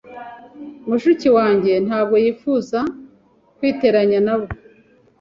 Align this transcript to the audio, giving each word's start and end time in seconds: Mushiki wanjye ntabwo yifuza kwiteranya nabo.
Mushiki 0.87 1.29
wanjye 1.37 1.73
ntabwo 1.85 2.15
yifuza 2.23 2.79
kwiteranya 3.57 4.19
nabo. 4.25 4.47